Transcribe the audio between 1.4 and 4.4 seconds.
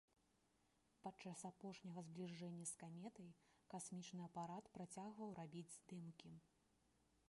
апошняга збліжэння з каметай касмічны